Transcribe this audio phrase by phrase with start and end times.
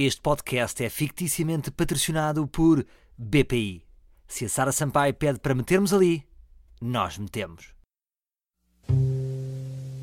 [0.00, 3.82] Este podcast é ficticiamente patrocinado por BPI.
[4.28, 6.22] Se a Sara Sampaio pede para metermos ali,
[6.80, 7.74] nós metemos.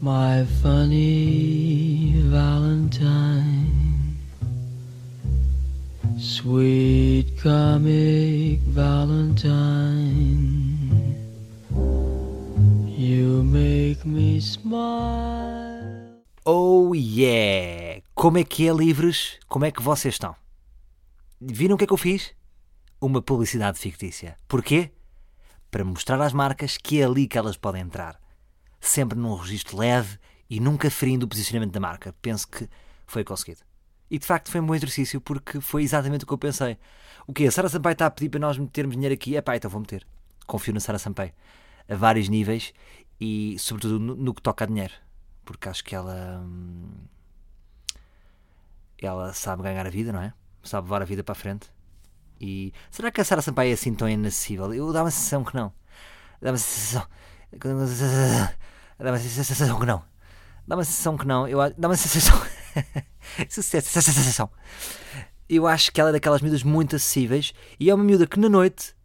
[0.02, 3.72] My funny Valentine,
[6.20, 9.56] sweet comic Valentine,
[12.86, 16.20] you make me smile.
[16.46, 17.95] Oh yeah!
[18.16, 19.38] Como é que é, livres?
[19.46, 20.34] Como é que vocês estão?
[21.40, 22.34] Viram o que é que eu fiz?
[23.00, 24.38] Uma publicidade fictícia.
[24.48, 24.94] Porquê?
[25.70, 28.18] Para mostrar às marcas que é ali que elas podem entrar.
[28.80, 30.18] Sempre num registro leve
[30.50, 32.16] e nunca ferindo o posicionamento da marca.
[32.22, 32.70] Penso que
[33.06, 33.60] foi conseguido.
[34.10, 36.78] E de facto foi um bom exercício porque foi exatamente o que eu pensei.
[37.28, 37.48] O quê?
[37.48, 39.36] A Sara Sampaio está a pedir para nós metermos dinheiro aqui?
[39.36, 40.08] É pá, então vou meter.
[40.48, 41.34] Confio na Sara Sampaio.
[41.90, 42.74] A vários níveis
[43.20, 44.94] e sobretudo no, no que toca a dinheiro.
[45.44, 46.42] Porque acho que ela.
[46.42, 47.14] hum,
[49.00, 50.34] ela sabe ganhar a vida, não é?
[50.64, 51.70] Sabe levar a vida para a frente.
[52.40, 54.74] E será que a Sara Sampaio é assim tão inacessível?
[54.74, 55.72] Eu dá uma sensação que não.
[56.42, 57.08] Dá uma sensação.
[58.98, 60.04] Dá uma sensação que não.
[60.68, 61.48] Dá uma sensação que não.
[61.48, 62.42] Eu, dá uma sensação.
[63.50, 64.50] sensação.
[65.48, 68.50] Eu acho que ela é daquelas miúdas muito acessíveis e é uma miúda que na
[68.50, 68.96] noite,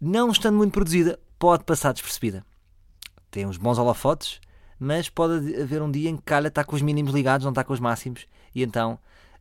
[0.00, 2.44] não estando muito produzida, pode passar despercebida.
[3.30, 4.40] Tem uns bons holofotes,
[4.78, 7.62] mas pode haver um dia em que calha está com os mínimos ligados, não está
[7.62, 8.98] com os máximos, e então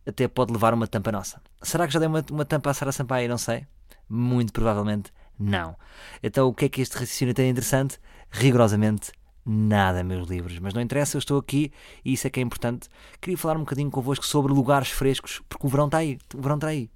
[0.07, 1.41] até pode levar uma tampa nossa.
[1.61, 3.27] Será que já dei uma, uma tampa à Sara Sampaio?
[3.27, 3.67] Não sei.
[4.09, 5.75] Muito provavelmente não.
[6.23, 7.99] Então o que é que este raciocínio tem interessante?
[8.31, 9.11] Rigorosamente
[9.45, 10.59] nada, meus livros.
[10.59, 11.71] Mas não interessa, eu estou aqui
[12.03, 12.89] e isso é que é importante.
[13.21, 16.17] Queria falar um bocadinho convosco sobre lugares frescos, porque o verão está aí.
[16.33, 16.89] O verão está aí.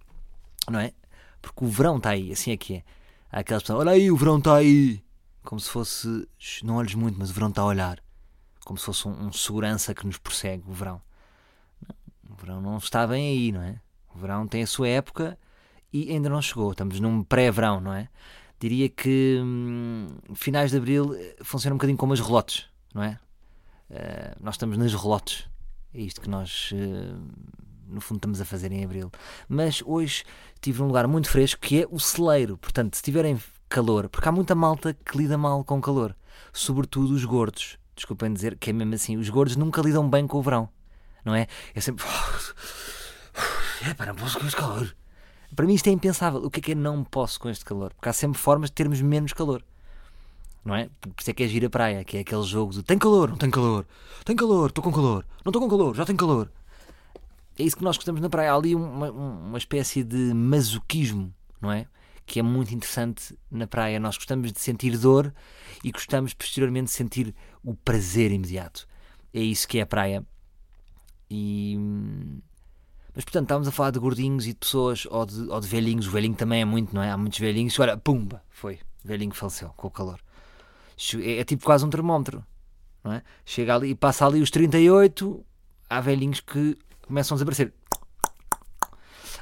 [0.70, 0.94] Não é?
[1.42, 2.84] Porque o verão está aí, assim é que é.
[3.32, 5.04] Há aquelas pessoas, olha aí, o verão está aí.
[5.44, 8.00] Como se fosse, "Shh, não olhes muito, mas o verão está a olhar.
[8.64, 11.02] Como se fosse um, um segurança que nos persegue, o verão.
[12.32, 13.80] O verão não está bem aí, não é?
[14.14, 15.38] O verão tem a sua época
[15.92, 16.72] e ainda não chegou.
[16.72, 18.08] Estamos num pré-verão, não é?
[18.60, 23.20] Diria que hum, finais de abril eh, funciona um bocadinho como as relotes, não é?
[23.90, 25.50] Eh, nós estamos nas relotes.
[25.94, 27.16] É isto que nós, eh,
[27.88, 29.12] no fundo, estamos a fazer em abril.
[29.50, 30.24] Mas hoje
[30.56, 32.58] estive num lugar muito fresco que é o celeiro.
[32.58, 36.16] Portanto, se tiverem calor, porque há muita malta que lida mal com calor,
[36.54, 37.78] sobretudo os gordos.
[37.96, 40.70] Desculpem dizer que é mesmo assim, os gordos nunca lidam bem com o verão,
[41.24, 41.48] não é?
[41.74, 42.06] É sempre.
[43.84, 44.96] É pá, não posso com este calor.
[45.56, 46.40] Para mim isto é impensável.
[46.46, 47.92] O que é que é não posso com este calor?
[47.96, 49.64] Porque há sempre formas de termos menos calor.
[50.64, 50.88] Não é?
[51.02, 53.38] Por isso é que é gira praia, que é aquele jogo de tem calor, não
[53.38, 53.88] tem calor,
[54.24, 56.52] tem calor, estou com calor, não estou com calor, já tenho calor.
[57.58, 58.52] É isso que nós gostamos na praia.
[58.52, 61.86] Há ali uma, uma espécie de masoquismo, não é?
[62.26, 64.00] Que é muito interessante na praia.
[64.00, 65.34] Nós gostamos de sentir dor
[65.84, 68.88] e gostamos posteriormente de sentir o prazer imediato.
[69.34, 70.26] É isso que é a praia.
[71.32, 71.78] E.
[73.16, 76.08] Mas portanto, estávamos a falar de gordinhos e de pessoas ou de, ou de velhinhos.
[76.08, 77.10] O velhinho também é muito, não é?
[77.10, 77.78] Há muitos velhinhos.
[77.80, 78.80] Olha, pumba, foi.
[79.04, 80.20] O velhinho faleceu com o calor.
[81.24, 82.44] É, é tipo quase um termómetro,
[83.04, 83.24] não é?
[83.46, 85.46] Chega ali e passa ali os 38.
[85.90, 86.78] Há velhinhos que
[87.08, 87.74] começam a desaparecer.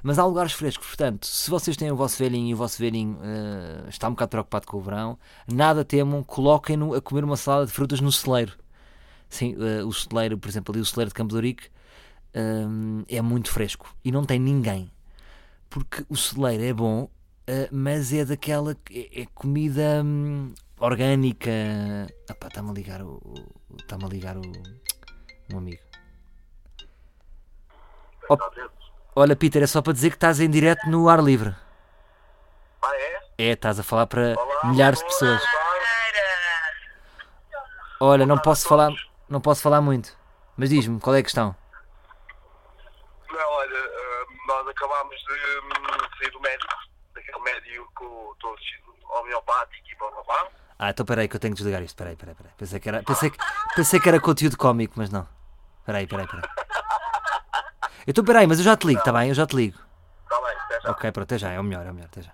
[0.01, 3.19] Mas há lugares frescos, portanto, se vocês têm o vosso velhinho e o vosso velhinho
[3.21, 7.65] eh, está um bocado preocupado com o verão, nada temam, coloquem-no a comer uma salada
[7.65, 8.53] de frutas no celeiro.
[9.29, 11.69] Sim, eh, o celeiro, por exemplo, ali o celeiro de Campo de Ourique,
[12.35, 14.91] hum, é muito fresco e não tem ninguém.
[15.69, 17.09] Porque o celeiro é bom,
[17.47, 18.73] eh, mas é daquela.
[18.75, 21.49] que- É, é comida hum, orgânica.
[22.29, 23.21] Epá, está-me a ligar o.
[23.79, 24.41] Está-me a ligar o.
[25.53, 25.81] Um amigo.
[28.29, 28.69] Op-
[29.15, 31.55] Olha, Peter, é só para dizer que estás em direto no ar livre.
[32.81, 33.19] Ah, é?
[33.37, 35.41] É, estás a falar para Olá, milhares de pessoas.
[37.99, 38.91] Olha, não posso falar,
[39.27, 40.15] não posso falar muito.
[40.55, 41.53] Mas diz-me, qual é a questão?
[43.31, 46.73] Não, olha, eh, nós acabámos de hum, sair do médico,
[47.13, 48.57] daquele médico todo
[49.19, 50.47] homeopático e blá blá blá.
[50.79, 51.97] Ah, então peraí que eu tenho que desligar isto.
[51.97, 52.53] Peraí, peraí, peraí.
[52.57, 53.37] Pensei que era, pensei que,
[53.75, 55.27] pensei que era conteúdo cómico, mas não.
[55.85, 56.49] Peraí, peraí, peraí.
[58.07, 59.29] Então peraí, mas eu já te ligo, tá bem?
[59.29, 59.77] Eu já te ligo.
[60.23, 60.91] Está bem, até já.
[60.91, 62.31] Ok, pronto, até já, é o melhor, é o melhor, até já.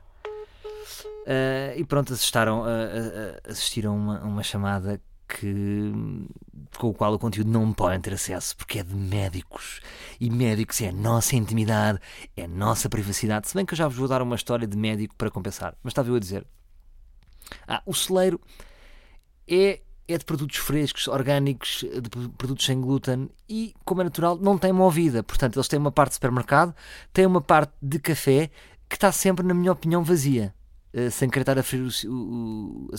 [1.27, 5.91] Ah, e pronto, assistaram, ah, ah, assistiram a uma, uma chamada que,
[6.77, 9.81] com o qual o conteúdo não podem ter acesso, porque é de médicos.
[10.19, 11.99] E médicos é a nossa intimidade,
[12.35, 13.47] é a nossa privacidade.
[13.47, 15.75] Se bem que eu já vos vou dar uma história de médico para compensar.
[15.83, 16.45] Mas estava eu a dizer.
[17.67, 18.39] Ah, o celeiro
[19.47, 24.37] é, é de produtos frescos, orgânicos, de pro- produtos sem glúten e, como é natural,
[24.37, 25.23] não tem movida.
[25.23, 26.75] Portanto, eles têm uma parte de supermercado,
[27.13, 28.49] têm uma parte de café
[28.89, 30.53] que está sempre, na minha opinião, vazia.
[30.93, 32.97] Eh, sem querer estar a ferir o, o, a.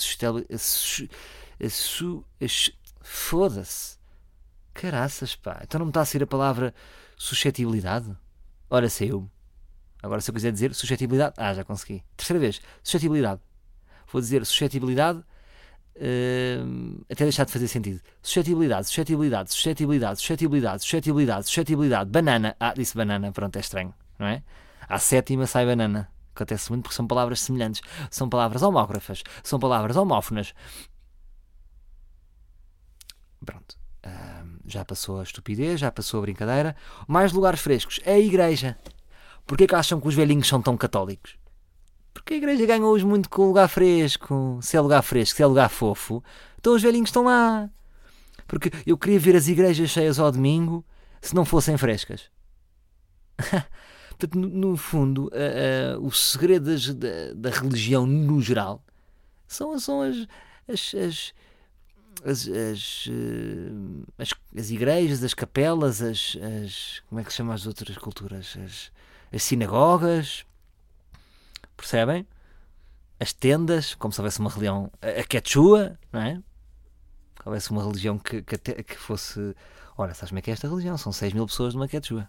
[1.62, 2.25] a su-
[3.00, 3.97] Foda-se.
[4.75, 5.61] Caraças, pá.
[5.62, 6.75] Então não me está a sair a palavra
[7.17, 8.14] suscetibilidade?
[8.69, 9.31] Ora, saiu.
[10.03, 12.03] Agora, se eu quiser dizer suscetibilidade, ah, já consegui.
[12.17, 13.41] Terceira vez, suscetibilidade.
[14.12, 15.23] Vou dizer suscetibilidade
[16.64, 18.00] hum, até deixar de fazer sentido.
[18.23, 22.56] Suscetibilidade, suscetibilidade, suscetibilidade, suscetibilidade, suscetibilidade, suscetibilidade, banana.
[22.61, 24.43] Ah, disse banana, pronto, é estranho, não é?
[24.88, 26.09] À sétima sai banana.
[26.35, 27.81] Acontece muito porque são palavras semelhantes.
[28.11, 30.52] São palavras homógrafas, são palavras homófonas.
[33.44, 33.77] Pronto.
[34.67, 36.77] Já passou a estupidez, já passou a brincadeira.
[37.06, 38.00] Mais lugares frescos.
[38.05, 38.77] É a igreja.
[39.47, 41.37] Porquê que acham que os velhinhos são tão católicos?
[42.12, 44.59] Porque a igreja ganha hoje muito com o lugar fresco.
[44.61, 46.23] Se é lugar fresco, se é lugar fofo,
[46.59, 47.71] então os velhinhos estão lá.
[48.47, 50.85] Porque eu queria ver as igrejas cheias ao domingo
[51.21, 52.31] se não fossem frescas.
[54.19, 58.83] Portanto, no, fundo, uh, uh, o segredo da, da religião no geral
[59.47, 60.27] são, são as,
[60.67, 61.35] as, as,
[62.25, 67.03] as, as, eh, as, as igrejas, as capelas, as, as.
[67.09, 68.57] Como é que se chama as outras culturas?
[68.65, 68.91] As,
[69.33, 70.45] as sinagogas,
[71.77, 72.27] percebem?
[73.19, 74.91] As tendas, como se houvesse uma religião.
[75.01, 76.43] A, a quechua, não é?
[77.41, 79.55] Que houvesse uma religião que, que, até- que fosse.
[79.97, 80.99] Ora, sabes como é que é esta religião?
[80.99, 82.29] São 6 mil pessoas numa quechua.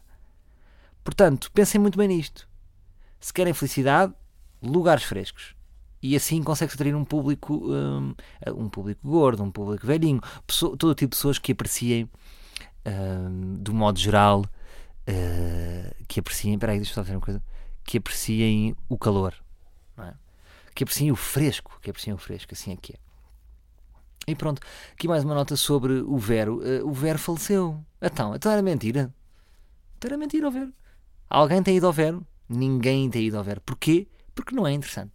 [1.03, 2.47] Portanto, pensem muito bem nisto.
[3.19, 4.13] Se querem felicidade,
[4.61, 5.55] lugares frescos.
[6.01, 8.13] E assim consegue-se atrair um público, hum,
[8.55, 12.09] um público gordo, um público velhinho, pessoa- todo tipo de pessoas que apreciem,
[12.85, 14.45] hum, do modo geral,
[15.07, 17.41] eh, que apreciem, espera aí, deixa eu só dizer uma coisa,
[17.83, 19.33] que apreciem o calor,
[19.97, 20.13] é?
[20.75, 22.97] que apreciem o fresco, que apreciem o fresco, assim é que é.
[24.27, 24.61] E pronto,
[24.91, 26.61] aqui mais uma nota sobre o Vero.
[26.61, 27.81] Eh, o Vero faleceu.
[28.01, 29.13] Então, então era mentira.
[29.97, 30.73] Então era mentira o Vero.
[31.29, 32.27] Alguém tem ido ao Vero?
[32.49, 33.61] Ninguém tem ido ao Vero.
[33.61, 34.05] Porquê?
[34.35, 35.13] Porque não é interessante.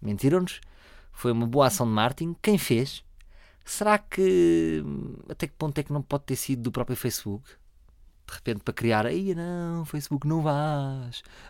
[0.00, 0.60] Mentiram-nos.
[1.12, 2.34] Foi uma boa ação de marketing.
[2.42, 3.04] Quem fez?
[3.64, 4.82] Será que.
[5.28, 7.48] Até que ponto é que não pode ter sido do próprio Facebook?
[8.26, 9.06] De repente para criar.
[9.06, 10.42] Aí não, Facebook não.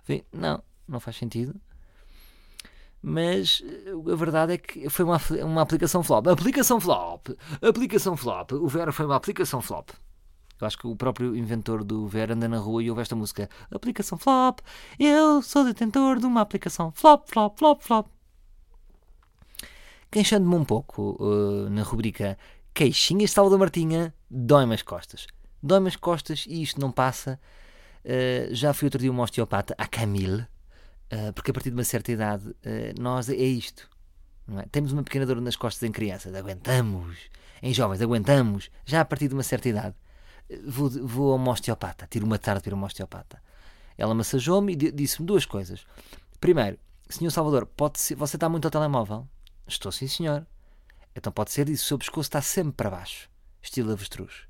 [0.07, 1.55] Vem- Não, não faz sentido.
[3.03, 6.27] Mas eh, a verdade é que foi uma, uma aplicação flop.
[6.29, 7.29] Aplicação flop!
[7.63, 8.53] Aplicação flop!
[8.53, 9.91] O Vero foi uma aplicação flop.
[10.61, 13.49] Eu acho que o próprio inventor do Vero anda na rua e ouve esta música.
[13.71, 14.59] Aplicação flop!
[14.99, 18.07] Eu sou detentor de uma aplicação flop, flop, flop, flop.
[20.11, 22.37] Queixando-me um pouco uh, na rubrica
[22.75, 25.27] Queixinhas de Salvador Martinha, dói-me as costas.
[25.63, 27.39] Dói-me as costas e isto não passa.
[28.05, 30.43] Uh, já fui outro dia um osteopata, a Camille,
[31.13, 32.45] uh, porque a partir de uma certa idade
[32.99, 33.89] nós é isto.
[34.59, 34.67] é?
[34.73, 37.17] Temos uma pequena dor nas costas em crianças, aguentamos.
[37.63, 38.71] Em jovens, aguentamos.
[38.85, 39.95] Já a partir de uma certa idade,
[40.67, 43.41] vou, vou a uma osteopata, tiro uma tarde para uma osteopata.
[43.97, 45.85] Ela massajou-me e di- disse-me duas coisas.
[46.41, 46.79] Primeiro,
[47.09, 49.29] Senhor Salvador, pode ser, você está muito ao telemóvel?
[49.71, 50.47] Estou sim, senhor.
[51.15, 53.29] Então pode ser isso, o seu pescoço está sempre para baixo,
[53.63, 54.49] estilo avestruz.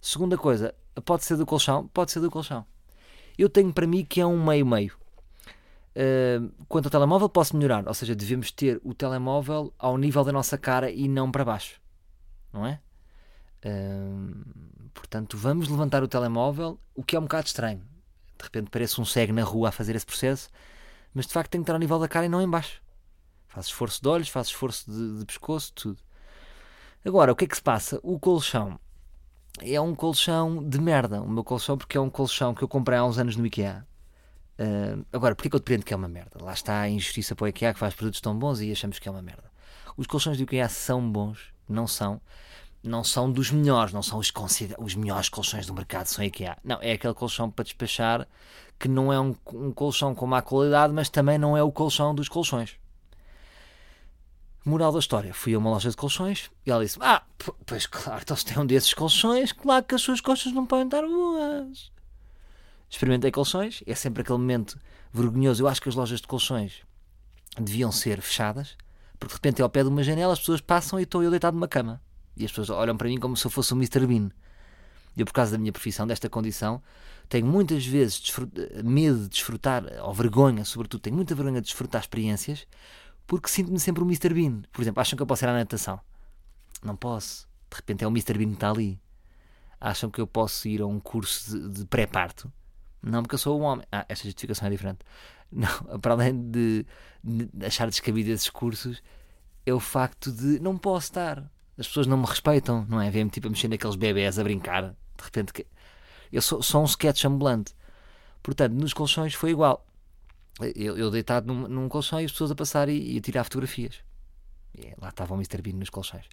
[0.00, 0.74] Segunda coisa,
[1.04, 1.88] pode ser do colchão?
[1.88, 2.64] Pode ser do colchão.
[3.36, 4.96] Eu tenho para mim que é um meio-meio.
[5.94, 7.86] Uh, quanto ao telemóvel, posso melhorar.
[7.86, 11.80] Ou seja, devemos ter o telemóvel ao nível da nossa cara e não para baixo.
[12.52, 12.80] Não é?
[13.64, 17.82] Uh, portanto, vamos levantar o telemóvel, o que é um bocado estranho.
[18.36, 20.48] De repente parece um cego na rua a fazer esse processo,
[21.12, 22.80] mas de facto tem que estar ao nível da cara e não em baixo.
[23.58, 25.98] Faz esforço de olhos, faz esforço de, de pescoço, tudo.
[27.04, 27.98] Agora, o que é que se passa?
[28.04, 28.78] O colchão
[29.60, 31.20] é um colchão de merda.
[31.20, 33.84] O meu colchão, porque é um colchão que eu comprei há uns anos no IKEA.
[34.60, 36.38] Uh, agora, porquê que eu dependo que é uma merda?
[36.40, 39.08] Lá está a injustiça para o IKEA que faz produtos tão bons e achamos que
[39.08, 39.50] é uma merda.
[39.96, 42.20] Os colchões do IKEA são bons, não são.
[42.80, 44.32] Não são dos melhores, não são os,
[44.78, 46.56] os melhores colchões do mercado, são IKEA.
[46.62, 48.28] Não, é aquele colchão para despachar
[48.78, 52.14] que não é um, um colchão com má qualidade, mas também não é o colchão
[52.14, 52.78] dos colchões.
[54.68, 57.22] Moral da história, fui a uma loja de colchões e ela disse: Ah,
[57.64, 60.84] pois claro, então se tem um desses colchões, claro que as suas costas não podem
[60.84, 61.90] estar boas.
[62.90, 64.78] Experimentei colchões, é sempre aquele momento
[65.10, 65.62] vergonhoso.
[65.62, 66.82] Eu acho que as lojas de colchões
[67.58, 68.76] deviam ser fechadas,
[69.18, 71.54] porque de repente ao pé de uma janela, as pessoas passam e estou eu deitado
[71.54, 71.98] numa cama.
[72.36, 74.06] E as pessoas olham para mim como se eu fosse o Mr.
[74.06, 74.30] Bean.
[75.16, 76.82] Eu, por causa da minha profissão, desta condição,
[77.26, 78.22] tenho muitas vezes
[78.84, 82.66] medo de desfrutar, ou vergonha, sobretudo, tenho muita vergonha de desfrutar experiências,
[83.28, 84.32] porque sinto-me sempre o Mr.
[84.32, 84.62] Bean.
[84.72, 86.00] Por exemplo, acham que eu posso ir à natação?
[86.82, 87.46] Não posso.
[87.70, 88.38] De repente é o Mr.
[88.38, 88.98] Bean que está ali.
[89.78, 92.50] Acham que eu posso ir a um curso de, de pré-parto?
[93.02, 93.86] Não, porque eu sou um homem.
[93.92, 95.00] Ah, esta justificação é diferente.
[95.52, 95.68] Não,
[96.00, 96.86] para além de,
[97.22, 99.02] de achar descabido esses cursos,
[99.64, 101.38] é o facto de não posso estar.
[101.78, 103.10] As pessoas não me respeitam, não é?
[103.10, 104.90] Vêm-me tipo a mexer naqueles bebés a brincar.
[104.90, 105.66] De repente,
[106.30, 107.74] eu sou, sou um sketch ambulante.
[108.42, 109.86] Portanto, nos colchões foi igual.
[110.74, 113.44] Eu, eu deitado num, num colchão e as pessoas a passar e, e a tirar
[113.44, 113.96] fotografias.
[114.76, 115.60] E lá estava o Mr.
[115.62, 116.24] Bean nos colchões.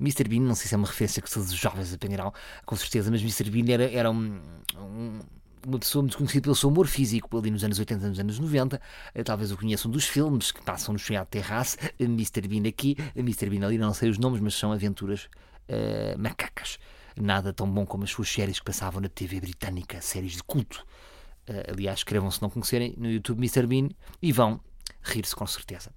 [0.00, 0.28] Mr.
[0.28, 2.32] Bean, não sei se é uma referência que todos os jovens aprenderão,
[2.64, 3.50] com certeza, mas Mr.
[3.50, 4.40] Bean era, era um,
[4.76, 5.20] um-
[5.66, 8.80] uma pessoa muito conhecida pelo seu humor físico, ali nos anos 80, nos anos 90.
[9.14, 12.48] Eh, Talvez o conheçam dos filmes que passam no Chão Terrace, Mr.
[12.48, 13.48] Bean aqui, Mr.
[13.48, 15.28] Bean ali, não sei os nomes, mas são aventuras
[15.68, 16.78] eh, macacas.
[17.16, 20.84] Nada tão bom como as suas séries que passavam na TV britânica, séries de culto.
[21.46, 23.66] Eh, aliás, escrevam se não conhecerem no YouTube Mr.
[23.66, 23.88] Bean
[24.20, 24.60] e vão
[25.02, 25.92] rir-se com certeza.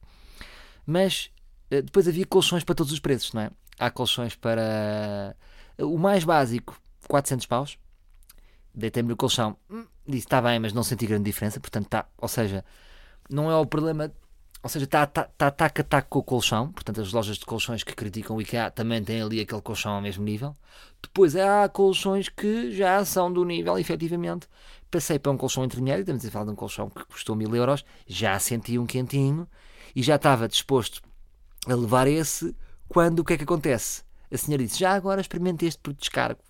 [0.85, 1.31] Mas
[1.69, 3.51] eh, depois havia colchões para todos os preços, não é?
[3.77, 5.35] Há colchões para
[5.79, 7.77] o mais básico, 400 paus.
[8.73, 11.59] Deitei-me no colchão, hum, disse está bem, mas não senti grande diferença.
[11.59, 12.63] Portanto, está, ou seja,
[13.29, 14.11] não é o problema,
[14.61, 16.71] ou seja, está, está, está taco a taco com o colchão.
[16.71, 20.01] Portanto, as lojas de colchões que criticam o IKEA também têm ali aquele colchão ao
[20.01, 20.55] mesmo nível.
[21.01, 24.47] Depois há colchões que já são do nível, efetivamente.
[24.89, 27.83] Passei para um colchão intermediário, estamos a falar de um colchão que custou mil euros,
[28.07, 29.47] já senti um quentinho
[29.95, 31.01] e já estava disposto
[31.67, 32.55] a levar esse,
[32.87, 34.03] quando o que é que acontece?
[34.31, 36.41] A senhora disse, já agora experimente este por descargo.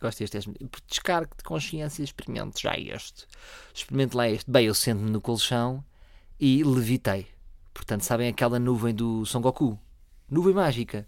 [0.00, 3.26] Gosto deste, este por descargo de consciência, experimente já este.
[3.72, 4.50] Experimente lá este.
[4.50, 5.84] Bem, eu sento-me no colchão
[6.40, 7.28] e levitei.
[7.72, 9.78] Portanto, sabem aquela nuvem do Son Goku?
[10.28, 11.06] Nuvem mágica.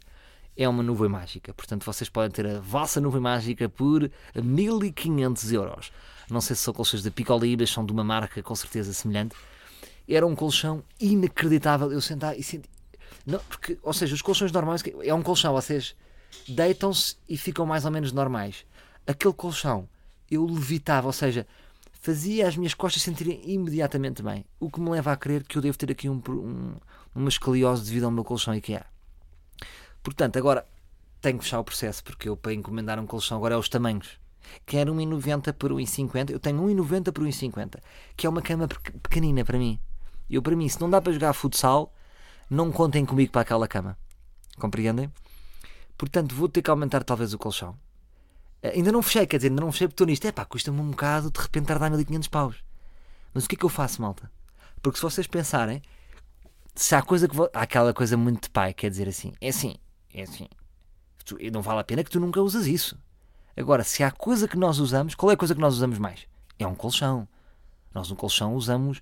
[0.56, 1.52] É uma nuvem mágica.
[1.52, 5.92] Portanto, vocês podem ter a vossa nuvem mágica por 1500 euros.
[6.30, 9.34] Não sei se são colchões da Picolibras, são de uma marca com certeza semelhante.
[10.08, 11.90] Era um colchão inacreditável.
[11.92, 12.68] Eu sentar e senti.
[13.26, 15.94] Não, porque, ou seja, os colchões normais é um colchão, vocês
[16.48, 18.66] deitam-se e ficam mais ou menos normais.
[19.06, 19.88] Aquele colchão
[20.30, 21.46] eu levitava, ou seja,
[22.00, 24.44] fazia as minhas costas sentirem imediatamente bem.
[24.60, 26.74] O que me leva a crer que eu devo ter aqui um, um-
[27.14, 28.84] uma escoliose devido ao meu colchão IKEA.
[30.02, 30.66] Portanto, agora
[31.20, 34.18] tenho que fechar o processo, porque eu para encomendar um colchão agora é os tamanhos.
[34.66, 36.30] Quero 1,90 por 1,50.
[36.30, 37.80] Eu tenho 1,90 por 1,50,
[38.16, 39.78] que é uma cama pe- pequenina para mim.
[40.28, 41.92] Eu, para mim, se não dá para jogar futsal,
[42.48, 43.96] não contem comigo para aquela cama.
[44.58, 45.12] Compreendem?
[45.96, 47.76] Portanto, vou ter que aumentar talvez o colchão.
[48.62, 50.26] Eh, Ainda não fechei, quer dizer, ainda não fechei porque estou nisto.
[50.26, 52.56] É pá, custa-me um bocado de repente estar a dar 1500 paus.
[53.32, 54.30] Mas o que é que eu faço, malta?
[54.82, 55.82] Porque se vocês pensarem,
[56.74, 57.36] se há coisa que.
[57.52, 59.76] Há aquela coisa muito de pai, quer dizer assim, é assim,
[60.12, 60.48] é assim.
[61.24, 62.98] Tu- não vale a pena que tu nunca usas isso.
[63.56, 66.26] Agora, se há coisa que nós usamos, qual é a coisa que nós usamos mais?
[66.58, 67.28] É um colchão.
[67.94, 69.00] Nós um colchão usamos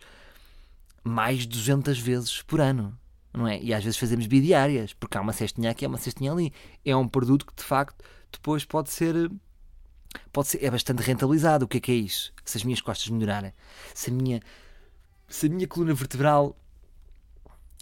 [1.03, 2.97] mais de 200 vezes por ano,
[3.33, 3.61] não é?
[3.61, 6.53] E às vezes fazemos bidiárias, porque há uma cestinha aqui, há uma cestinha ali.
[6.85, 9.31] É um produto que de facto depois pode ser
[10.33, 11.65] pode ser, é bastante rentabilizado.
[11.65, 12.33] O que é que é isso?
[12.45, 13.53] Se as minhas costas melhorarem,
[13.95, 14.41] se a minha,
[15.29, 16.57] se a minha coluna vertebral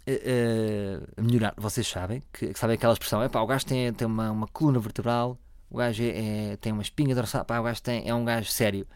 [0.07, 4.07] eh, eh, melhorar, vocês sabem que sabem aquela expressão: é pá, o gajo tem, tem
[4.07, 5.39] uma, uma coluna vertebral,
[5.71, 8.51] o gajo é, é- tem uma espinha dorsal, pá, o gajo tem, é um gajo
[8.51, 8.87] sério.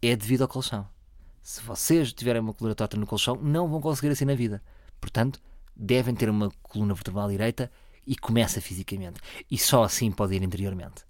[0.00, 0.86] É devido ao colchão.
[1.42, 4.62] Se vocês tiverem uma coluna torta no colchão, não vão conseguir assim na vida.
[5.00, 5.40] Portanto,
[5.74, 7.70] devem ter uma coluna vertebral direita
[8.06, 9.20] e começa fisicamente.
[9.50, 11.04] E só assim pode ir interiormente.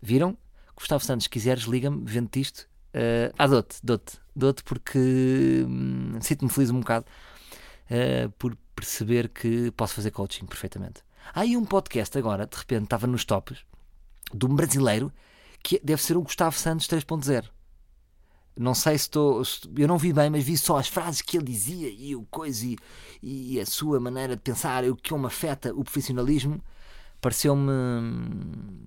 [0.00, 0.36] Viram?
[0.76, 2.68] Gustavo Santos, se quiseres, liga-me, vende-te isto.
[2.94, 4.98] Uh, ah, dou-te, dou-te, dou-te porque
[5.66, 7.06] hum, sinto-me feliz um bocado
[7.90, 11.02] uh, por perceber que posso fazer coaching perfeitamente.
[11.34, 13.64] Há aí um podcast agora, de repente, estava nos tops,
[14.34, 15.12] de um brasileiro
[15.62, 17.44] que deve ser o Gustavo Santos 3.0.
[18.58, 19.42] Não sei se estou.
[19.76, 22.64] Eu não vi bem, mas vi só as frases que ele dizia e o coisa
[22.64, 22.76] e,
[23.22, 26.62] e a sua maneira de pensar, o que me afeta o profissionalismo.
[27.20, 28.86] Pareceu-me hum,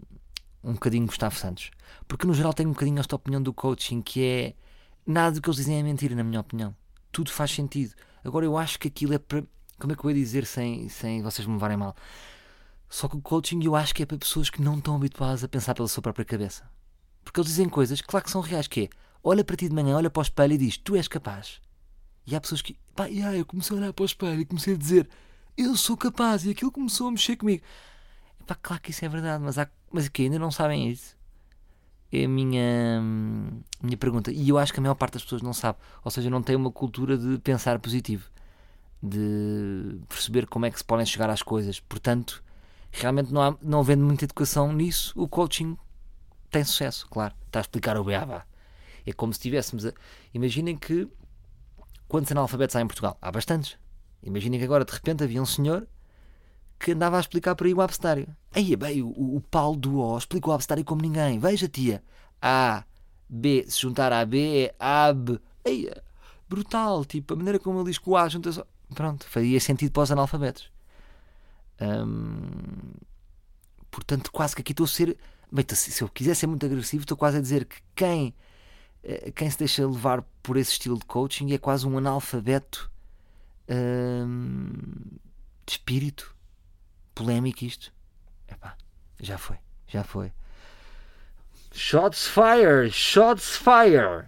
[0.64, 1.70] um bocadinho Gustavo Santos.
[2.08, 4.54] Porque no geral tenho um bocadinho esta opinião do coaching que é
[5.06, 6.76] nada do que eles dizem é mentira, na minha opinião.
[7.12, 7.94] Tudo faz sentido.
[8.24, 9.44] Agora eu acho que aquilo é para.
[9.78, 11.96] Como é que eu ia dizer sem, sem vocês me levarem mal?
[12.90, 15.48] Só que o coaching eu acho que é para pessoas que não estão habituadas a
[15.48, 16.70] pensar pela sua própria cabeça.
[17.24, 18.90] Porque eles dizem coisas, claro que são reais, que é,
[19.24, 21.62] olha para ti de manhã, olha para o espelho e diz, tu és capaz.
[22.26, 24.74] E há pessoas que, pá, yeah, eu comecei a olhar para o espelho e comecei
[24.74, 25.08] a dizer,
[25.56, 27.64] eu sou capaz, e aquilo começou a mexer comigo.
[28.48, 30.24] Pá, claro que isso é verdade, mas, há, mas o quê?
[30.24, 31.16] Ainda não sabem isso?
[32.12, 34.32] É a minha, hum, minha pergunta.
[34.32, 35.78] E eu acho que a maior parte das pessoas não sabe.
[36.04, 38.28] Ou seja, não tem uma cultura de pensar positivo.
[39.02, 41.80] De perceber como é que se podem chegar às coisas.
[41.80, 42.44] Portanto,
[42.92, 45.78] realmente não, há, não havendo muita educação nisso, o coaching
[46.50, 47.34] tem sucesso, claro.
[47.46, 48.46] Está a explicar o beabá.
[49.06, 49.86] É como se tivéssemos.
[49.86, 49.94] A...
[50.34, 51.08] Imaginem que.
[52.08, 53.18] Quantos analfabetos há em Portugal?
[53.22, 53.78] Há bastantes.
[54.24, 55.88] Imaginem que agora de repente havia um senhor
[56.80, 58.28] que andava a explicar por aí o abecedário.
[58.52, 61.38] Aí, bem, o, o Paulo do O explicou o abecedário como ninguém.
[61.38, 62.04] Veja, tia.
[62.42, 62.84] A,
[63.28, 65.40] B, se juntar a B é AB.
[65.66, 65.92] Aí,
[66.48, 67.06] brutal.
[67.06, 68.66] Tipo, a maneira como ele diz que o A junta só.
[68.96, 70.72] Pronto, faria sentido para os analfabetos.
[73.90, 75.18] Portanto, quase que aqui estou a ser.
[75.52, 78.36] Bem, se eu quiser ser muito agressivo, estou quase a dizer que quem,
[79.04, 82.92] eh, quem se deixa levar por esse estilo de coaching é quase um analfabeto
[85.66, 86.36] de espírito.
[87.14, 87.92] Polémico isto.
[88.48, 88.76] Epá,
[89.20, 89.58] já foi,
[89.88, 90.32] já foi.
[91.72, 92.90] Shots fire!
[92.92, 94.28] Shots fire!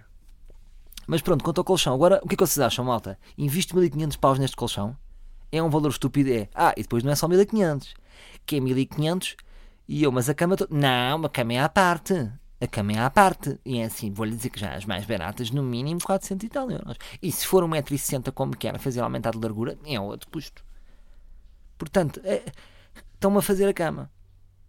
[1.08, 3.17] Mas pronto, quanto ao colchão, agora o que é que vocês acham, malta?
[3.38, 4.96] Invisto 1500 paus neste colchão?
[5.51, 6.50] É um valor estúpido, é.
[6.55, 7.93] Ah, e depois não é só 1500.
[8.46, 9.36] Que é 1500
[9.88, 10.55] e eu, mas a cama.
[10.55, 10.67] To...
[10.72, 12.13] Não, a cama é à parte.
[12.62, 13.60] A cama é à parte.
[13.65, 16.72] E é assim, vou-lhe dizer que já as mais baratas, no mínimo 400 e tal
[16.72, 16.96] euros.
[17.22, 20.63] E se for 1,60m como quer fazer aumentar de largura, é outro custo.
[21.77, 22.41] Portanto, é...
[23.13, 24.10] estão-me a fazer a cama.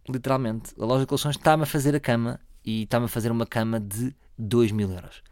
[0.08, 0.74] Literalmente.
[0.76, 3.78] A loja de colchões está-me a fazer a cama e está-me a fazer uma cama
[3.78, 5.22] de 2 mil euros.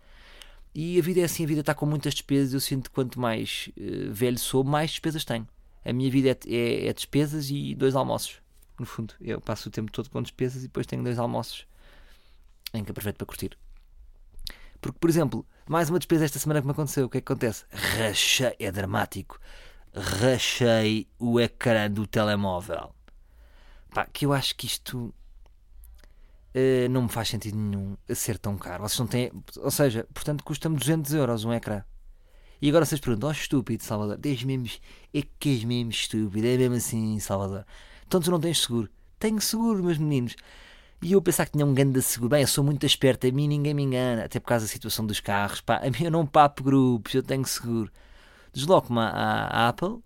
[0.75, 2.55] E a vida é assim, a vida está com muitas despesas.
[2.55, 5.47] Eu sinto que quanto mais uh, velho sou, mais despesas tenho.
[5.85, 8.41] A minha vida é, é, é, despesas e dois almoços.
[8.79, 11.67] No fundo, eu passo o tempo todo com despesas e depois tenho dois almoços
[12.73, 13.59] em que aproveito para curtir.
[14.81, 17.07] Porque, por exemplo, mais uma despesa esta semana que me aconteceu.
[17.07, 17.65] O que é que acontece?
[17.71, 19.39] Rachei, é dramático.
[19.95, 22.95] Rachei o ecrã do telemóvel.
[23.91, 25.13] Pá, que eu acho que isto
[26.55, 28.83] uh, não me faz sentido nenhum ser tão caro.
[28.83, 29.33] Vocês não têm.
[29.59, 31.83] Ou seja, portanto, custa-me 200 euros um ecrã.
[32.63, 34.69] E agora vocês perguntam, oh estúpido, Salvador, és mesmo,
[35.15, 37.65] é que és mesmo estúpido, é mesmo assim, Salvador.
[38.07, 38.91] Então tu não tens seguro.
[39.19, 40.37] Tenho seguro, meus meninos.
[41.03, 42.31] E eu pensar que tinha um grande seguro.
[42.31, 45.07] Bem, eu sou muito esperto, a mim ninguém me engana, até por causa da situação
[45.07, 45.63] dos carros.
[45.63, 47.91] Pá, a mim eu não papo grupos, eu tenho seguro.
[48.53, 49.99] Desloco-me à Apple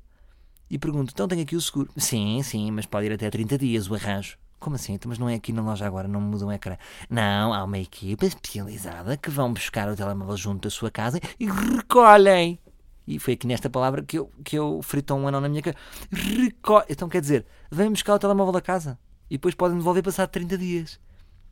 [0.71, 1.91] e pergunto, então tenho aqui o seguro.
[1.97, 4.37] Sim, sim, mas pode ir até 30 dias o arranjo.
[4.65, 4.95] Como assim?
[4.95, 6.79] Então, mas não é aqui na loja agora, não muda um ecrã.
[7.11, 11.45] Não, há uma equipa especializada que vão buscar o telemóvel junto da sua casa e
[11.45, 12.59] recolhem.
[13.07, 15.77] E foi aqui nesta palavra que eu, que eu frito um anão na minha cara.
[16.11, 16.87] Recolhe.
[16.89, 20.57] Então quer dizer, vem buscar o telemóvel da casa e depois podem devolver passado 30
[20.57, 20.99] dias.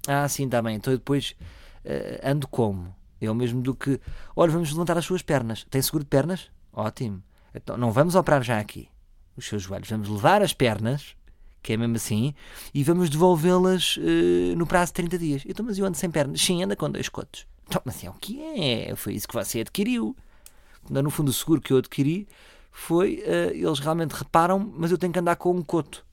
[0.08, 0.76] Ah, sim, está bem.
[0.76, 1.36] Então eu depois
[1.84, 2.96] uh, ando como?
[3.20, 4.00] É o mesmo do que,
[4.34, 5.66] olha, vamos levantar as suas pernas.
[5.68, 6.50] Tem seguro de pernas?
[6.72, 7.22] Ótimo.
[7.54, 8.88] Então não vamos operar já aqui
[9.36, 9.90] os seus joelhos.
[9.90, 11.14] Vamos levar as pernas
[11.62, 12.34] que é mesmo assim,
[12.74, 15.42] e vamos devolvê-las uh, no prazo de 30 dias.
[15.46, 16.40] Então, mas eu ando sem pernas.
[16.40, 17.46] Sim, anda com dois cotos.
[17.68, 18.94] Então, mas é o que é?
[18.96, 20.16] Foi isso que você adquiriu.
[20.90, 22.28] No fundo, o seguro que eu adquiri
[22.72, 26.04] foi, uh, eles realmente reparam, mas eu tenho que andar com um coto.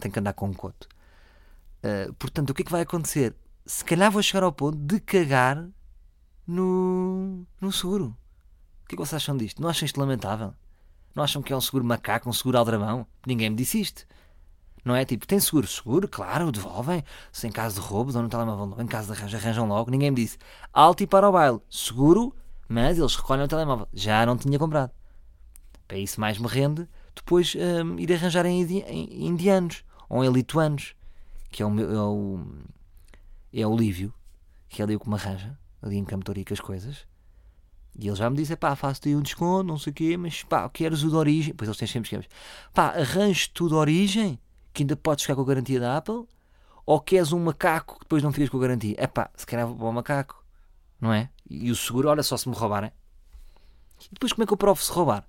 [0.00, 0.88] Tenho que andar com um coto.
[1.84, 3.34] Uh, portanto, o que é que vai acontecer?
[3.66, 5.68] Se calhar vou chegar ao ponto de cagar
[6.46, 8.16] no, no seguro.
[8.84, 9.60] O que é que vocês acham disto?
[9.60, 10.54] Não acham isto lamentável?
[11.14, 13.06] Não acham que é um seguro macaco, um seguro aldrabão?
[13.26, 14.06] Ninguém me disse isto.
[14.84, 15.66] Não é tipo, tem seguro?
[15.66, 17.04] Seguro, claro, devolvem.
[17.30, 19.90] Se em caso de roubo, dão no telemóvel, em caso de arranjo, arranjam logo.
[19.90, 20.38] Ninguém me disse.
[20.72, 21.60] Alto e para o baile.
[21.68, 22.34] Seguro,
[22.68, 23.88] mas eles recolhem o telemóvel.
[23.92, 24.90] Já não tinha comprado.
[25.86, 30.94] Para isso mais me rende depois um, ir arranjar em, em, indianos ou em lituanos,
[31.50, 32.46] que é o, meu, é o,
[33.52, 34.14] é o Lívio,
[34.68, 37.06] que é ali o que me arranja, ali em Campo Torico as coisas.
[37.98, 40.42] E ele já me disse: pá, faço-te aí um desconto, não sei o quê, mas
[40.42, 41.54] pá, queres o de origem?
[41.54, 42.26] Pois eles têm sempre esquemas.
[42.72, 44.38] Pá, arranjo tu de origem,
[44.72, 46.24] que ainda podes ficar com a garantia da Apple,
[46.86, 48.94] ou queres um macaco que depois não ficas com a garantia?
[48.98, 50.44] É pá, se calhar vou o macaco,
[51.00, 51.30] não é?
[51.48, 52.92] E o seguro, olha só se me roubarem.
[54.06, 55.24] E depois como é que eu provo se roubar?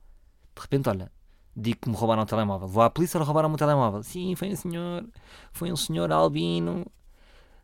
[0.55, 1.11] De repente, olha,
[1.55, 2.67] digo que me roubaram o telemóvel.
[2.67, 4.03] Vou à polícia roubaram o meu telemóvel.
[4.03, 5.05] Sim, foi um senhor,
[5.51, 6.85] foi um senhor albino,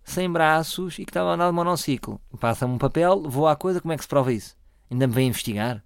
[0.03, 2.19] sem braços e que estava a andar de monociclo.
[2.39, 4.56] Passa-me um papel, vou à coisa, como é que se prova isso?
[4.89, 5.83] Ainda me vem investigar?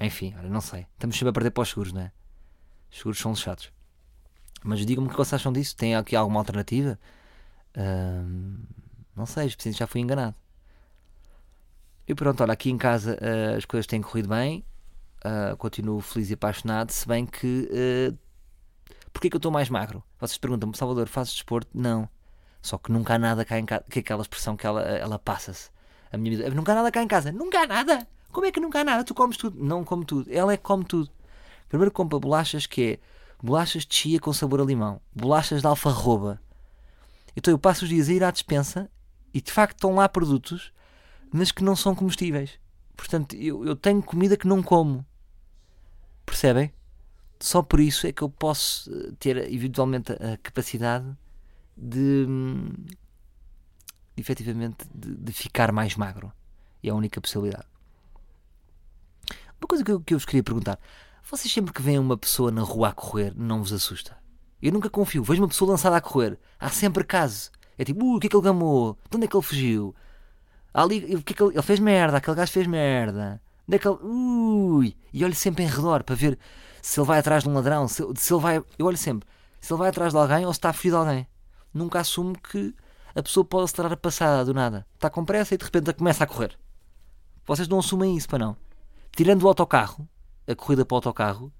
[0.00, 0.86] Enfim, olha, não sei.
[0.94, 2.12] Estamos sempre a perder para os seguros, não é?
[2.90, 3.70] Os seguros são chatos.
[4.62, 5.76] Mas digam-me o que vocês acham disso.
[5.76, 6.98] Tem aqui alguma alternativa?
[9.14, 10.34] não sei, já fui enganado.
[12.08, 14.64] E pronto, olha, aqui em casa uh, as coisas têm corrido bem.
[15.24, 16.90] Uh, continuo feliz e apaixonado.
[16.90, 17.68] Se bem que.
[17.70, 18.18] Uh,
[19.12, 20.02] Porquê que eu estou mais magro?
[20.18, 21.70] Vocês perguntam-me, Salvador, fazes desporto?
[21.74, 22.08] Não.
[22.62, 23.84] Só que nunca há nada cá em casa.
[23.88, 25.70] Que aquela expressão que ela, ela passa-se
[26.12, 26.50] a minha vida.
[26.50, 27.32] Nunca há nada cá em casa.
[27.32, 28.06] Nunca há nada.
[28.32, 29.04] Como é que nunca há nada?
[29.04, 29.62] Tu comes tudo.
[29.62, 30.30] Não como tudo.
[30.32, 31.10] Ela é que come tudo.
[31.68, 32.98] Primeiro compra bolachas que é
[33.42, 36.40] bolachas de chia com sabor a limão, bolachas de alfarroba.
[37.36, 38.90] Então eu passo os dias a ir à despensa
[39.32, 40.72] e de facto estão lá produtos,
[41.32, 42.58] mas que não são comestíveis.
[42.96, 45.04] Portanto, eu, eu tenho comida que não como.
[46.26, 46.72] Percebem?
[47.38, 51.06] Só por isso é que eu posso eh, ter eventualmente a capacidade
[51.74, 52.72] de, hum,
[54.16, 56.32] efetivamente de, de, ficar mais magro.
[56.82, 57.66] E é a única possibilidade.
[59.60, 60.78] Uma coisa que eu, que eu vos queria perguntar:
[61.30, 64.16] vocês sempre que veem uma pessoa na rua a correr, não vos assusta?
[64.60, 65.22] Eu nunca confio.
[65.22, 66.38] Vejo uma pessoa lançada a correr.
[66.58, 67.50] Há sempre caso.
[67.78, 68.98] É tipo, uh, o que é que ele gamou?
[69.08, 69.94] De onde é que ele fugiu?
[70.72, 73.40] Ali, o que é que ele, ele fez merda, aquele gajo fez merda.
[73.66, 73.98] Onde é que ele.
[74.02, 74.96] Ui!
[75.12, 76.38] E olho sempre em redor para ver
[76.82, 78.62] se ele vai atrás de um ladrão, se, se ele vai.
[78.78, 79.26] Eu olho sempre
[79.60, 81.26] se ele vai atrás de alguém ou se está a fugir de alguém.
[81.72, 82.74] Nunca assumo que
[83.14, 84.86] a pessoa pode acelerar a passada do nada.
[84.94, 86.58] Está com pressa e de repente começa a correr.
[87.46, 88.56] Vocês não assumem isso, para não.
[89.12, 90.08] Tirando o autocarro,
[90.46, 91.52] a corrida para o autocarro,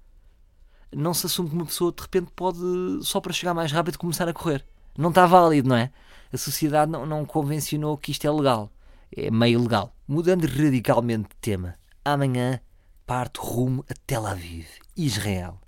[0.95, 2.59] não se assume que uma pessoa de repente pode,
[3.01, 4.65] só para chegar mais rápido, começar a correr.
[4.97, 5.91] Não está válido, não é?
[6.31, 8.69] A sociedade não, não convencionou que isto é legal.
[9.15, 9.93] É meio legal.
[10.07, 12.59] Mudando radicalmente de tema, amanhã
[13.05, 15.59] parto rumo a Tel Aviv, Israel.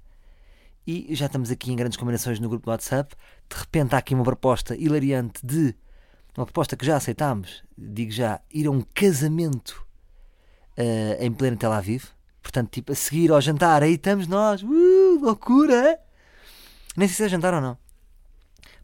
[0.85, 3.15] E já estamos aqui em grandes combinações no grupo do WhatsApp.
[3.49, 5.75] De repente há aqui uma proposta hilariante de.
[6.35, 9.85] Uma proposta que já aceitámos, digo já, ir a um casamento
[10.75, 12.05] eh, em pleno Tel Aviv.
[12.41, 14.63] Portanto, tipo, a seguir ao jantar, aí estamos nós.
[14.63, 15.99] Uh, loucura!
[16.97, 17.77] Nem sei se é jantar ou não.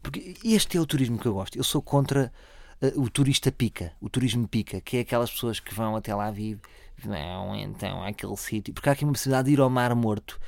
[0.02, 1.58] Porque este é o turismo que eu gosto.
[1.58, 2.32] Eu sou contra
[2.80, 6.30] eh, o turista pica, o turismo pica, que é aquelas pessoas que vão até lá
[6.30, 6.62] vivo,
[6.98, 10.40] vão então àquele sítio, porque há aqui uma possibilidade de ir ao Mar Morto.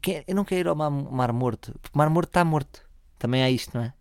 [0.00, 2.82] Que- Eu não quero ir ao Mar, mar Morto, porque o Mar Morto está morto.
[3.18, 3.94] Também há isto, não é?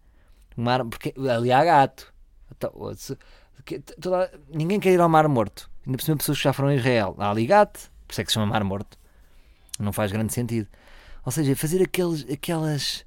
[0.57, 2.13] O mar, porque ali há gato.
[2.51, 3.17] Então, se-
[3.65, 5.69] que- toda- ninguém quer ir ao Mar Morto.
[5.85, 7.15] Ainda por cima, pessoas que já foram a Israel.
[7.19, 8.97] Há ali gato, por isso é que se chama Mar Morto.
[9.79, 10.67] Não faz grande sentido.
[11.23, 13.05] Ou seja, fazer aqueles, aquelas.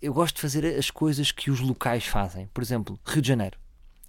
[0.00, 2.46] Eu gosto de fazer as coisas que os locais fazem.
[2.54, 3.58] Por exemplo, Rio de Janeiro.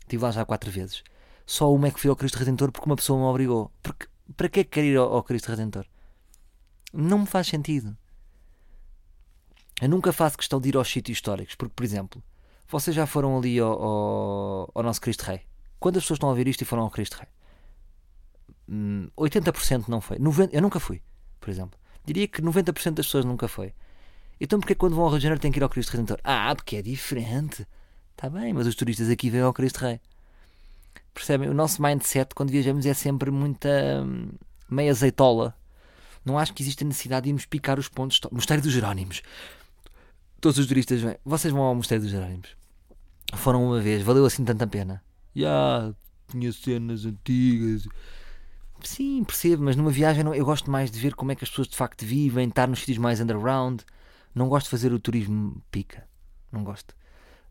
[0.01, 1.03] Estive lá já quatro vezes.
[1.45, 3.71] Só uma é que fui ao Cristo Redentor porque uma pessoa me obrigou.
[3.83, 5.85] Porque, para que é que quero ir ao, ao Cristo Redentor?
[6.95, 7.95] Não me faz sentido.
[9.81, 11.55] Eu nunca faço questão de ir aos sítios históricos.
[11.55, 12.23] Porque, por exemplo,
[12.67, 15.41] vocês já foram ali ao, ao, ao nosso Cristo Rei.
[15.79, 17.27] Quantas pessoas estão a ver isto e foram ao Cristo Rei?
[18.69, 20.17] Hum, 80% não foi.
[20.17, 21.01] 90, eu nunca fui,
[21.39, 21.79] por exemplo.
[22.05, 23.73] Diria que 90% das pessoas nunca foi.
[24.39, 26.19] Então porque que quando vão ao Rio de Janeiro têm que ir ao Cristo Redentor?
[26.23, 27.67] Ah, porque é diferente.
[28.11, 29.99] Está bem, mas os turistas aqui vêm ao Cristo Rei.
[31.13, 31.49] Percebem?
[31.49, 34.29] O nosso mindset quando viajamos é sempre muita hum,
[34.69, 35.55] meia azeitola.
[36.25, 38.19] Não acho que exista necessidade de irmos picar os pontos.
[38.31, 39.21] Mosteiro dos Jerónimos.
[40.41, 41.15] Todos os turistas vêm.
[41.23, 42.49] Vocês vão ao Mosteiro dos Jerónimos.
[43.35, 44.01] Foram uma vez.
[44.01, 45.03] Valeu assim tanta pena.
[45.35, 45.93] Já,
[46.29, 47.87] tinha cenas antigas.
[48.83, 51.49] Sim, percebo, mas numa viagem não- eu gosto mais de ver como é que as
[51.49, 53.81] pessoas de facto vivem, estar nos sítios mais underground.
[54.33, 56.07] Não gosto de fazer o turismo pica.
[56.51, 56.93] Não gosto.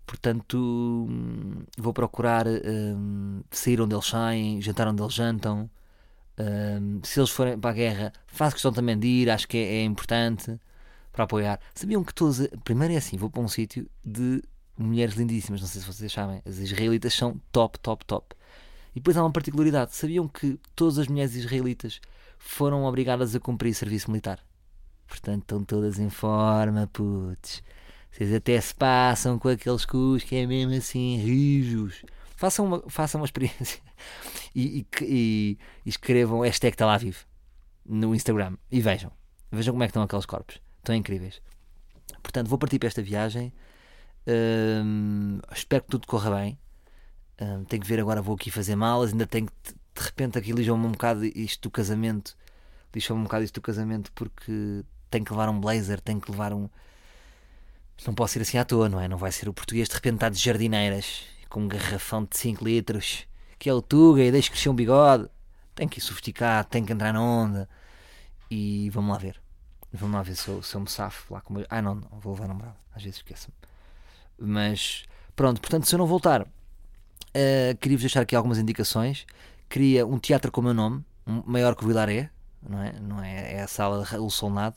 [0.06, 0.58] Portanto,
[1.08, 5.68] hum, vou procurar hum, sair onde eles saem, jantar onde eles jantam.
[6.38, 9.76] Hum, se eles forem para a guerra, faço questão também de ir, acho que é,
[9.76, 10.58] é importante
[11.12, 11.60] para apoiar.
[11.74, 12.46] Sabiam que todos.
[12.64, 14.42] Primeiro é assim: vou para um sítio de
[14.76, 18.34] mulheres lindíssimas, não sei se vocês sabem, as israelitas são top, top, top.
[18.94, 22.00] E depois há uma particularidade: sabiam que todas as mulheres israelitas
[22.38, 24.40] foram obrigadas a cumprir serviço militar?
[25.06, 27.62] Portanto, estão todas em forma, putz.
[28.10, 32.04] Vocês até se passam com aqueles cus que é mesmo assim, rijos.
[32.44, 33.80] Façam uma, façam uma experiência
[34.54, 37.16] e, e, e- escrevam hashtag Tel Aviv
[37.86, 39.10] no Instagram e vejam.
[39.50, 40.60] Vejam como é que estão aqueles corpos.
[40.76, 41.40] Estão incríveis.
[42.22, 43.50] Portanto, vou partir para esta viagem.
[44.26, 46.58] Hum, espero que tudo corra bem.
[47.40, 49.12] Hum, tenho que ver agora, vou aqui fazer malas.
[49.12, 52.36] Ainda tenho que, de repente, aqui lixam-me um bocado isto do casamento.
[52.94, 56.52] Lixam-me um bocado isto do casamento porque tenho que levar um blazer, tenho que levar
[56.52, 56.68] um.
[58.06, 59.08] Não posso ir assim à toa, não é?
[59.08, 62.64] Não vai ser o português de repente está de jardineiras com um garrafão de 5
[62.64, 63.28] litros
[63.60, 65.28] que é o Tuga e deixa crescer um bigode.
[65.72, 67.68] Tem que ir sofisticado, tem que entrar na onda.
[68.50, 69.40] E vamos lá ver.
[69.92, 71.54] Vamos lá ver se eu, se eu me safo lá com.
[71.70, 72.76] Ah, não, não, vou levar namorado.
[72.92, 73.54] Às vezes esqueço-me.
[74.36, 75.04] Mas
[75.36, 76.44] pronto, portanto, se eu não voltar,
[77.32, 79.24] eh, queria-vos deixar aqui algumas indicações.
[79.68, 82.30] Queria um teatro com o meu nome, um- maior que o Vilaré,
[82.68, 82.92] não é?
[83.00, 84.76] Não é, é a sala Raul Solnado.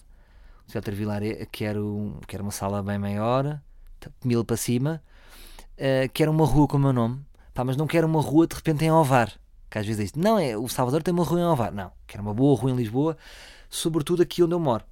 [0.67, 3.59] O Teatro Vilaré, quero, quero uma sala bem maior,
[4.23, 5.01] mil para cima.
[5.77, 7.23] Eh, quero uma rua com o meu nome,
[7.57, 9.33] Pá, mas não quero uma rua de repente em Ovar.
[9.67, 10.19] Que às vezes é isto.
[10.19, 11.73] Não, é, o Salvador tem uma rua em Ovar.
[11.73, 13.17] Não, quero uma boa rua em Lisboa,
[13.67, 14.85] sobretudo aqui onde eu moro.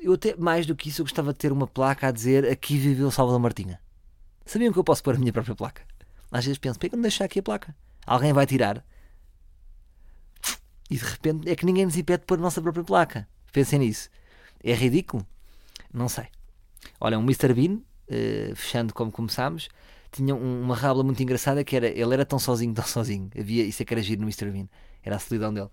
[0.00, 2.78] Eu até, mais do que isso, eu gostava de ter uma placa a dizer aqui
[2.78, 3.78] viveu Salvador Martinha.
[4.46, 5.82] Sabiam que eu posso pôr a minha própria placa?
[6.32, 7.76] Às vezes penso, por que não deixar aqui a placa?
[8.06, 8.82] Alguém vai tirar.
[10.88, 13.28] E de repente é que ninguém nos impede de pôr a nossa própria placa.
[13.52, 14.08] Pensem nisso.
[14.64, 15.26] É ridículo?
[15.92, 16.28] Não sei.
[16.98, 17.52] Olha, um Mr.
[17.52, 19.68] Bean, eh, fechando como começámos,
[20.12, 23.64] tinha um- uma rábula muito engraçada que era, ele era tão sozinho, tão sozinho, havia,
[23.64, 24.50] isso é que era giro no Mr.
[24.50, 24.68] Bean,
[25.02, 25.68] era a solidão dele,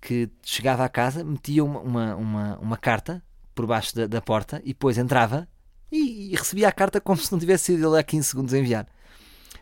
[0.00, 3.22] que chegava à casa, metia uma, uma, uma, uma carta
[3.54, 5.48] por baixo da, da porta e depois entrava
[5.90, 8.58] e, e recebia a carta como se não tivesse sido ele há 15 segundos a
[8.58, 8.86] enviar.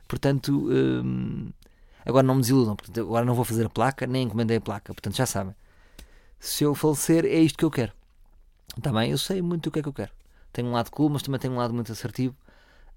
[0.08, 1.50] Portanto, hum,
[2.04, 5.16] agora não me desiludam, agora não vou fazer a placa, nem encomendei a placa, portanto
[5.16, 5.54] já sabem.
[6.40, 7.92] Se eu falecer, é isto que eu quero.
[8.92, 9.10] Bem?
[9.10, 10.12] Eu sei muito o que é que eu quero.
[10.52, 12.34] Tenho um lado cool, mas também tenho um lado muito assertivo.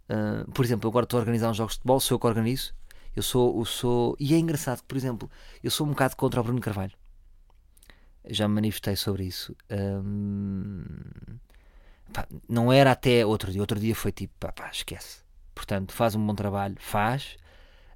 [0.10, 2.74] Uh, por exemplo, agora estou a organizar uns jogos de futebol, sou eu que organizo.
[3.16, 4.16] Eu sou, eu sou.
[4.20, 5.30] E é engraçado que, por exemplo,
[5.64, 6.94] eu sou um bocado contra o Bruno Carvalho.
[8.30, 9.56] Já me manifestei sobre isso.
[9.72, 10.84] Um,
[12.14, 13.62] pá, não era até outro dia.
[13.62, 15.22] Outro dia foi tipo, pá, pá, esquece.
[15.56, 17.38] Portanto, faz um bom trabalho, faz,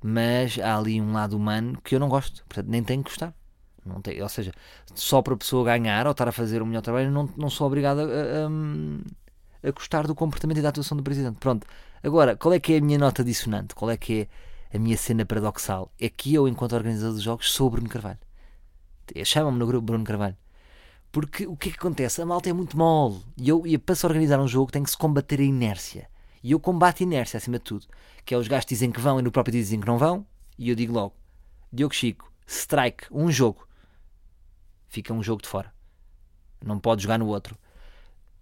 [0.03, 2.43] mas há ali um lado humano que eu não gosto.
[2.45, 3.35] Portanto, nem tenho que gostar.
[3.85, 4.51] Não tem, ou seja,
[4.93, 7.67] só para a pessoa ganhar ou estar a fazer o melhor trabalho, não, não sou
[7.67, 8.49] obrigado a, a
[9.69, 11.37] gostar do comportamento e da atuação do presidente.
[11.37, 11.67] Pronto.
[12.01, 13.75] Agora, qual é que é a minha nota dissonante?
[13.75, 14.27] Qual é que
[14.71, 15.91] é a minha cena paradoxal?
[15.99, 18.19] É que eu, enquanto organizador dos jogos, sou Bruno Carvalho.
[19.23, 20.37] Chamam-me no grupo Bruno Carvalho.
[21.11, 22.21] Porque o que é que acontece?
[22.21, 23.21] A malta é muito mole.
[23.37, 26.09] E eu, e para se organizar um jogo, tem que se combater a inércia.
[26.41, 27.85] E eu combato a inércia acima de tudo.
[28.25, 30.25] Que é os gajos dizem que vão e no próprio dizem que não vão.
[30.57, 31.13] E eu digo logo:
[31.71, 33.67] Diogo Chico, strike, um jogo.
[34.87, 35.73] Fica um jogo de fora.
[36.63, 37.57] Não pode jogar no outro.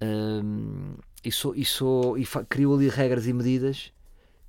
[0.01, 3.91] Hum, e, e, e crio ali regras e medidas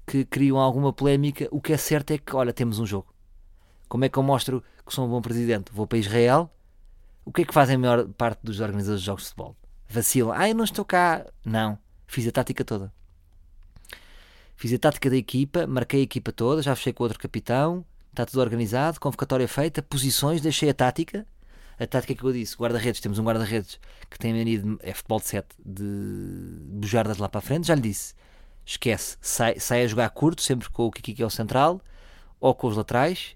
[0.06, 1.48] que criam alguma polémica.
[1.50, 3.14] O que é certo é que, olha, temos um jogo.
[3.88, 5.70] Como é que eu mostro que sou um bom presidente?
[5.72, 6.50] Vou para Israel.
[7.24, 9.56] O que é que fazem a maior parte dos organizadores de jogos de futebol?
[9.88, 10.32] Vacilam.
[10.32, 11.26] Ah, eu não estou cá.
[11.44, 11.78] Não.
[12.06, 12.92] Fiz a tática toda.
[14.56, 18.26] Fiz a tática da equipa, marquei a equipa toda, já fechei com outro capitão, está
[18.26, 21.26] tudo organizado, convocatória feita, posições, deixei a tática.
[21.80, 24.92] A tática que eu disse, guarda-redes, temos um guarda-redes que tem a mania de é
[24.92, 28.14] futebol de 7, de bujardas lá para a frente, já lhe disse,
[28.66, 31.80] esquece, sai, sai a jogar curto, sempre com o Kiki que é o central,
[32.38, 33.34] ou com os laterais,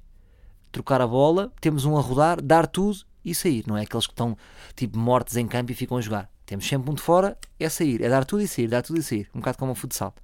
[0.70, 3.64] trocar a bola, temos um a rodar, dar tudo e sair.
[3.66, 4.36] Não é aqueles que estão
[4.76, 6.30] tipo mortos em campo e ficam a jogar.
[6.44, 9.02] Temos sempre um de fora, é sair, é dar tudo e sair, dar tudo e
[9.02, 9.26] sair.
[9.34, 10.14] Um bocado como o futsal.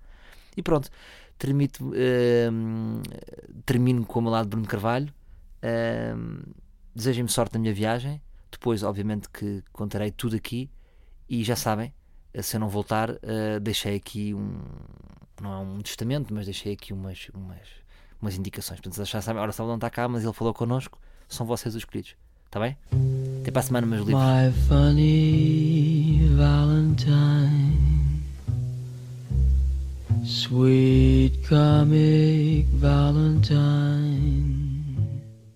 [0.55, 0.91] E pronto,
[1.39, 3.03] termino, uh,
[3.65, 5.11] termino com o meu lado Bruno Carvalho.
[5.63, 6.43] Uh,
[7.01, 8.21] Desejem-me sorte na minha viagem.
[8.53, 10.69] Depois, obviamente, que contarei tudo aqui.
[11.27, 11.95] E já sabem,
[12.43, 14.61] se eu não voltar, uh, deixei aqui um.
[15.41, 17.69] Não é um testamento, mas deixei aqui umas, umas,
[18.21, 18.81] umas indicações.
[18.81, 20.99] Portanto, já sabem, ora, Salvador não está cá, mas ele falou connosco.
[21.27, 22.15] São vocês os escolhidos.
[22.45, 22.77] Está bem?
[23.41, 24.23] Até para a semana, meus livros.
[24.23, 27.79] My funny Valentine.
[30.23, 34.60] Sweet comic Valentine.